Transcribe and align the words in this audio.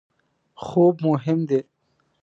خوب 0.63 0.95
مهم 1.05 1.39
دی 1.49 1.63